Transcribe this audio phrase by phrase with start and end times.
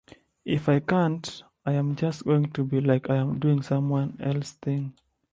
[0.45, 4.93] If I can't, I'm just going to be like I'm doing someone else's thing.